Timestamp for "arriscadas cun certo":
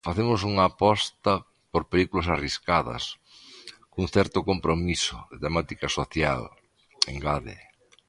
2.35-4.39